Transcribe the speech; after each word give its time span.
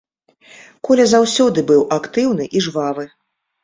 Коля 0.89 1.05
заўсёды 1.13 1.59
быў 1.71 1.87
актыўны 2.01 2.53
і 2.59 2.69
жвавы. 2.69 3.03